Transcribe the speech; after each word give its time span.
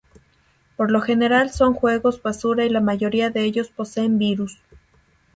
Por 0.77 0.89
lo 0.89 0.99
general 0.99 1.51
son 1.51 1.75
juegos 1.75 2.23
basura 2.23 2.65
y 2.65 2.69
la 2.69 2.81
mayoría 2.81 3.29
de 3.29 3.43
ellos 3.43 3.69
poseen 3.69 4.17
virus. 4.17 4.59